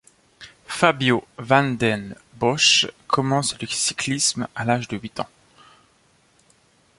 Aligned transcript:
Fabio 0.65 1.27
Van 1.37 1.77
den 1.77 2.15
Bossche 2.33 2.91
commence 3.07 3.55
le 3.61 3.67
cyclisme 3.67 4.47
à 4.55 4.65
l'âge 4.65 4.87
de 4.87 4.97
huit 4.97 5.19
ans. 5.19 5.29